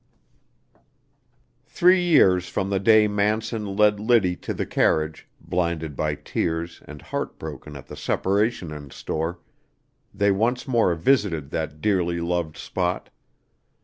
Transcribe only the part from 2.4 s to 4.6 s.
from the day Manson led Liddy to